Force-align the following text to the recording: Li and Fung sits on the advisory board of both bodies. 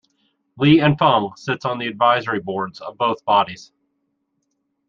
Li 0.57 0.79
and 0.79 0.97
Fung 0.97 1.31
sits 1.35 1.63
on 1.63 1.77
the 1.77 1.85
advisory 1.85 2.39
board 2.39 2.75
of 2.81 2.97
both 2.97 3.23
bodies. 3.23 3.71